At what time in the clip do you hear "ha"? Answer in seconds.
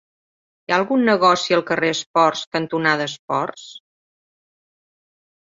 0.73-0.77